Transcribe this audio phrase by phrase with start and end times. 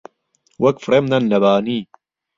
[0.63, 1.81] وەک فڕێم دەن لە بانی